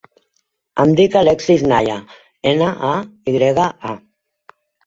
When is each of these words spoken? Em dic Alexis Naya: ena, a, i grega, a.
Em 0.83 0.93
dic 0.99 1.17
Alexis 1.19 1.65
Naya: 1.73 1.99
ena, 2.55 2.71
a, 2.93 2.97
i 3.33 3.37
grega, 3.39 3.71
a. 3.95 4.61